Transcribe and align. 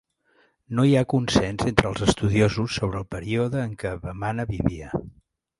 No 0.79 0.85
hi 0.87 0.93
ha 1.01 1.09
consens 1.13 1.67
entre 1.71 1.91
els 1.91 2.01
estudiosos 2.07 2.79
sobre 2.81 2.99
el 3.03 3.07
període 3.15 3.63
en 3.67 3.79
què 3.85 3.93
Vemana 4.07 4.51
vivia. 4.57 4.91